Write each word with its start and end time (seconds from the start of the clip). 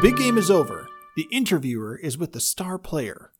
Big 0.00 0.16
game 0.16 0.38
is 0.38 0.48
over. 0.48 0.86
The 1.16 1.26
interviewer 1.32 1.96
is 1.96 2.16
with 2.16 2.30
the 2.30 2.38
star 2.38 2.78
player. 2.78 3.32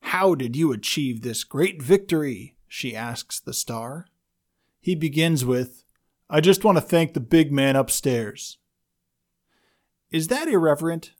How 0.00 0.34
did 0.34 0.56
you 0.56 0.72
achieve 0.72 1.20
this 1.20 1.44
great 1.44 1.82
victory? 1.82 2.56
She 2.66 2.96
asks 2.96 3.38
the 3.38 3.52
star. 3.52 4.06
He 4.80 4.94
begins 4.94 5.44
with, 5.44 5.84
I 6.30 6.40
just 6.40 6.64
want 6.64 6.78
to 6.78 6.82
thank 6.82 7.12
the 7.12 7.20
big 7.20 7.52
man 7.52 7.76
upstairs. 7.76 8.56
Is 10.10 10.28
that 10.28 10.48
irreverent? 10.48 11.12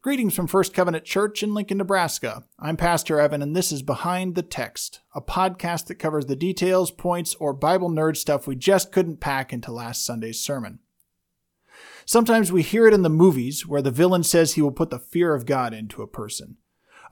Greetings 0.00 0.34
from 0.34 0.46
First 0.46 0.72
Covenant 0.72 1.04
Church 1.04 1.42
in 1.42 1.52
Lincoln, 1.52 1.76
Nebraska. 1.76 2.44
I'm 2.58 2.78
Pastor 2.78 3.20
Evan, 3.20 3.42
and 3.42 3.54
this 3.54 3.72
is 3.72 3.82
Behind 3.82 4.36
the 4.36 4.42
Text, 4.42 5.00
a 5.14 5.20
podcast 5.20 5.88
that 5.88 5.96
covers 5.96 6.24
the 6.24 6.34
details, 6.34 6.90
points, 6.90 7.34
or 7.34 7.52
Bible 7.52 7.90
nerd 7.90 8.16
stuff 8.16 8.46
we 8.46 8.56
just 8.56 8.90
couldn't 8.90 9.20
pack 9.20 9.52
into 9.52 9.70
last 9.70 10.02
Sunday's 10.02 10.40
sermon. 10.40 10.78
Sometimes 12.10 12.50
we 12.50 12.62
hear 12.62 12.88
it 12.88 12.92
in 12.92 13.02
the 13.02 13.08
movies 13.08 13.68
where 13.68 13.80
the 13.80 13.92
villain 13.92 14.24
says 14.24 14.54
he 14.54 14.60
will 14.60 14.72
put 14.72 14.90
the 14.90 14.98
fear 14.98 15.32
of 15.32 15.46
God 15.46 15.72
into 15.72 16.02
a 16.02 16.08
person. 16.08 16.56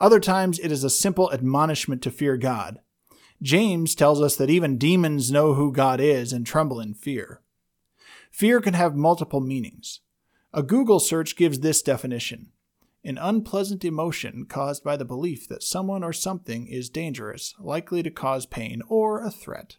Other 0.01 0.19
times 0.19 0.59
it 0.59 0.73
is 0.73 0.83
a 0.83 0.91
simple 0.91 1.33
admonishment 1.33 2.03
to 2.03 2.11
fear 2.11 2.37
God. 2.37 2.81
James 3.41 3.95
tells 3.95 4.21
us 4.21 4.35
that 4.35 4.51
even 4.51 4.77
demons 4.77 5.31
know 5.31 5.55
who 5.55 5.71
God 5.71 6.01
is 6.01 6.33
and 6.33 6.45
tremble 6.45 6.81
in 6.81 6.95
fear. 6.95 7.43
Fear 8.33 8.61
can 8.61 8.75
have 8.75 8.97
multiple 8.97 9.39
meanings. 9.39 10.01
A 10.53 10.65
Google 10.65 10.99
search 10.99 11.37
gives 11.37 11.61
this 11.61 11.81
definition 11.81 12.49
an 13.05 13.19
unpleasant 13.19 13.85
emotion 13.85 14.47
caused 14.47 14.83
by 14.83 14.97
the 14.97 15.05
belief 15.05 15.47
that 15.47 15.63
someone 15.63 16.03
or 16.03 16.13
something 16.13 16.67
is 16.67 16.91
dangerous, 16.91 17.55
likely 17.61 18.03
to 18.03 18.11
cause 18.11 18.47
pain, 18.47 18.83
or 18.89 19.25
a 19.25 19.31
threat. 19.31 19.77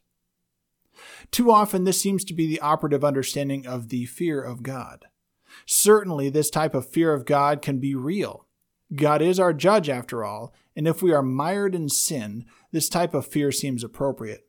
Too 1.31 1.51
often, 1.51 1.83
this 1.83 2.01
seems 2.01 2.23
to 2.25 2.33
be 2.33 2.47
the 2.47 2.61
operative 2.61 3.03
understanding 3.03 3.65
of 3.65 3.89
the 3.89 4.05
fear 4.05 4.41
of 4.41 4.63
God. 4.63 5.05
Certainly, 5.65 6.29
this 6.29 6.49
type 6.49 6.73
of 6.73 6.87
fear 6.87 7.13
of 7.13 7.25
God 7.25 7.61
can 7.61 7.79
be 7.79 7.95
real. 7.95 8.45
God 8.95 9.21
is 9.21 9.39
our 9.39 9.53
judge, 9.53 9.89
after 9.89 10.23
all, 10.23 10.53
and 10.75 10.87
if 10.87 11.01
we 11.01 11.13
are 11.13 11.21
mired 11.21 11.75
in 11.75 11.89
sin, 11.89 12.45
this 12.71 12.89
type 12.89 13.13
of 13.13 13.25
fear 13.25 13.51
seems 13.51 13.83
appropriate. 13.83 14.47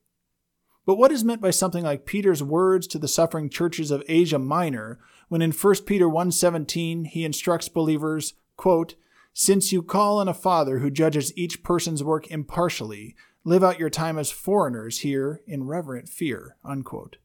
But 0.86 0.96
what 0.96 1.12
is 1.12 1.24
meant 1.24 1.42
by 1.42 1.50
something 1.50 1.84
like 1.84 2.06
Peter's 2.06 2.42
words 2.42 2.86
to 2.88 2.98
the 2.98 3.08
suffering 3.08 3.50
churches 3.50 3.90
of 3.90 4.02
Asia 4.08 4.38
Minor 4.38 4.98
when 5.28 5.42
in 5.42 5.52
1 5.52 5.86
Peter 5.86 6.08
1:17 6.08 7.04
he 7.04 7.24
instructs 7.24 7.68
believers, 7.68 8.34
quote, 8.56 8.94
"Since 9.32 9.72
you 9.72 9.82
call 9.82 10.18
on 10.18 10.28
a 10.28 10.34
Father 10.34 10.78
who 10.78 10.90
judges 10.90 11.36
each 11.36 11.62
person's 11.62 12.02
work 12.02 12.30
impartially, 12.30 13.14
live 13.44 13.64
out 13.64 13.78
your 13.78 13.90
time 13.90 14.18
as 14.18 14.30
foreigners 14.30 14.98
here 14.98 15.42
in 15.46 15.64
reverent 15.64 16.08
fear." 16.08 16.56
Unquote. 16.64 17.16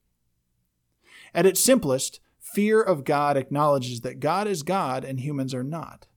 At 1.34 1.46
its 1.46 1.64
simplest, 1.64 2.20
fear 2.40 2.82
of 2.82 3.04
God 3.04 3.36
acknowledges 3.36 4.02
that 4.02 4.20
God 4.20 4.48
is 4.48 4.64
God 4.64 5.04
and 5.04 5.20
humans 5.20 5.54
are 5.54 5.64
not. 5.64 6.08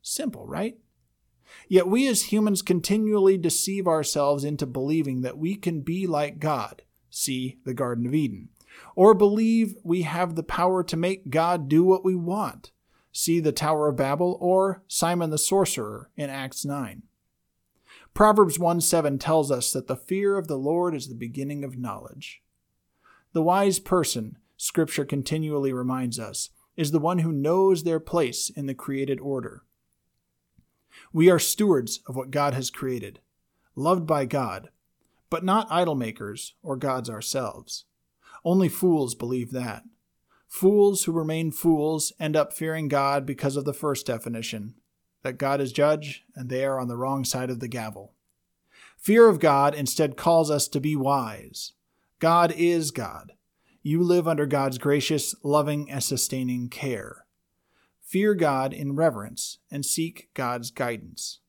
Simple, 0.00 0.46
right? 0.46 0.78
Yet 1.68 1.88
we 1.88 2.06
as 2.08 2.32
humans 2.32 2.62
continually 2.62 3.36
deceive 3.36 3.86
ourselves 3.86 4.44
into 4.44 4.66
believing 4.66 5.20
that 5.20 5.38
we 5.38 5.54
can 5.54 5.80
be 5.82 6.06
like 6.06 6.38
God, 6.38 6.82
see 7.10 7.58
the 7.64 7.74
Garden 7.74 8.06
of 8.06 8.14
Eden, 8.14 8.48
or 8.94 9.14
believe 9.14 9.76
we 9.82 10.02
have 10.02 10.34
the 10.34 10.42
power 10.42 10.82
to 10.84 10.96
make 10.96 11.30
God 11.30 11.68
do 11.68 11.84
what 11.84 12.04
we 12.04 12.14
want, 12.14 12.72
see 13.12 13.40
the 13.40 13.52
Tower 13.52 13.88
of 13.88 13.96
Babel 13.96 14.36
or 14.40 14.82
Simon 14.88 15.30
the 15.30 15.38
Sorcerer 15.38 16.10
in 16.16 16.30
Acts 16.30 16.64
9. 16.64 17.02
Proverbs 18.16 18.58
1 18.58 18.80
7 18.80 19.18
tells 19.18 19.50
us 19.50 19.74
that 19.74 19.88
the 19.88 19.94
fear 19.94 20.38
of 20.38 20.48
the 20.48 20.56
Lord 20.56 20.94
is 20.94 21.08
the 21.08 21.14
beginning 21.14 21.62
of 21.62 21.76
knowledge. 21.76 22.40
The 23.34 23.42
wise 23.42 23.78
person, 23.78 24.38
Scripture 24.56 25.04
continually 25.04 25.70
reminds 25.70 26.18
us, 26.18 26.48
is 26.78 26.92
the 26.92 26.98
one 26.98 27.18
who 27.18 27.30
knows 27.30 27.82
their 27.82 28.00
place 28.00 28.48
in 28.48 28.64
the 28.64 28.72
created 28.72 29.20
order. 29.20 29.64
We 31.12 31.28
are 31.28 31.38
stewards 31.38 32.00
of 32.06 32.16
what 32.16 32.30
God 32.30 32.54
has 32.54 32.70
created, 32.70 33.20
loved 33.74 34.06
by 34.06 34.24
God, 34.24 34.70
but 35.28 35.44
not 35.44 35.68
idol 35.70 35.94
makers 35.94 36.54
or 36.62 36.76
gods 36.76 37.10
ourselves. 37.10 37.84
Only 38.46 38.70
fools 38.70 39.14
believe 39.14 39.50
that. 39.50 39.82
Fools 40.48 41.04
who 41.04 41.12
remain 41.12 41.52
fools 41.52 42.14
end 42.18 42.34
up 42.34 42.54
fearing 42.54 42.88
God 42.88 43.26
because 43.26 43.56
of 43.56 43.66
the 43.66 43.74
first 43.74 44.06
definition 44.06 44.72
that 45.22 45.38
God 45.38 45.60
is 45.60 45.72
judge 45.72 46.24
and 46.34 46.48
they 46.48 46.64
are 46.64 46.78
on 46.78 46.88
the 46.88 46.96
wrong 46.96 47.24
side 47.24 47.50
of 47.50 47.60
the 47.60 47.68
gavel. 47.68 48.12
Fear 48.96 49.28
of 49.28 49.40
God 49.40 49.74
instead 49.74 50.16
calls 50.16 50.50
us 50.50 50.68
to 50.68 50.80
be 50.80 50.96
wise. 50.96 51.72
God 52.18 52.52
is 52.56 52.90
God. 52.90 53.32
You 53.82 54.02
live 54.02 54.26
under 54.26 54.46
God's 54.46 54.78
gracious, 54.78 55.34
loving, 55.44 55.90
and 55.90 56.02
sustaining 56.02 56.68
care. 56.68 57.26
Fear 58.02 58.34
God 58.34 58.72
in 58.72 58.96
reverence 58.96 59.58
and 59.70 59.86
seek 59.86 60.28
God's 60.34 60.70
guidance. 60.70 61.40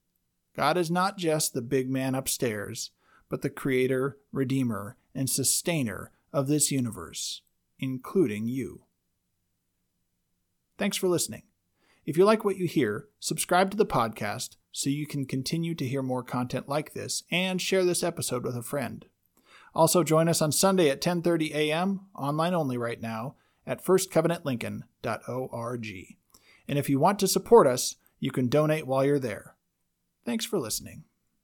God 0.56 0.78
is 0.78 0.92
not 0.92 1.18
just 1.18 1.54
the 1.54 1.62
big 1.62 1.90
man 1.90 2.16
upstairs, 2.16 2.92
but 3.30 3.42
the 3.42 3.50
creator, 3.50 4.18
redeemer, 4.32 4.98
and 5.14 5.30
sustainer 5.30 6.12
of 6.32 6.48
this 6.48 6.72
universe, 6.72 7.42
including 7.80 8.48
you. 8.48 8.84
Thanks 10.78 10.98
for 10.98 11.08
listening. 11.08 11.44
If 12.08 12.18
you 12.18 12.24
like 12.24 12.46
what 12.46 12.58
you 12.58 12.68
hear, 12.68 13.10
subscribe 13.20 13.70
to 13.72 13.78
the 13.78 13.86
podcast 13.86 14.56
so 14.72 14.90
you 14.90 15.06
can 15.06 15.26
continue 15.26 15.76
to 15.76 15.86
hear 15.86 16.02
more 16.02 16.24
content 16.24 16.70
like 16.70 16.94
this 16.94 17.24
and 17.30 17.62
share 17.62 17.84
this 17.84 18.02
episode 18.02 18.46
with 18.46 18.56
a 18.56 18.64
friend. 18.64 19.06
Also 19.76 20.06
join 20.06 20.30
us 20.30 20.42
on 20.42 20.54
Sunday 20.54 20.90
at 20.90 21.02
10:30 21.02 21.54
a.m. 21.54 22.06
online 22.16 22.54
only 22.54 22.78
right 22.78 23.02
now 23.02 23.36
at 23.66 23.84
firstcovenantlincoln.org. 23.84 26.18
And 26.70 26.80
if 26.80 26.90
you 26.90 26.98
want 26.98 27.20
to 27.20 27.28
support 27.28 27.68
us, 27.68 27.96
you 28.22 28.32
can 28.32 28.48
donate 28.48 28.88
while 28.88 29.04
you're 29.04 29.20
there. 29.20 29.58
Thanks 30.24 30.46
for 30.46 30.60
listening. 30.60 31.04